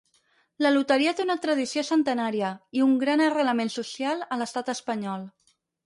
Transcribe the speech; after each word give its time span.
La 0.65 0.71
Loteria 0.75 1.13
té 1.19 1.25
una 1.25 1.35
tradició 1.43 1.83
centenària 1.91 2.51
i 2.79 2.83
un 2.89 2.97
gran 3.07 3.25
arrelament 3.29 3.73
social 3.79 4.29
a 4.37 4.43
l'Estat 4.43 4.77
espanyol. 4.79 5.33